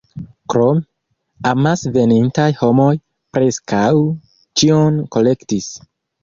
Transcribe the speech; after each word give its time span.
Krome, 0.51 0.79
amase 1.49 1.91
venintaj 1.97 2.47
homoj 2.61 2.89
preskaŭ 3.37 3.85
ĉion 4.63 4.99
kolektis. 5.17 5.71